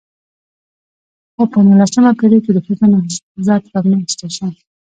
[1.33, 2.85] خو په نولسمه پېړۍ کې د ښځو
[3.37, 4.47] نضهت رامنځته شو.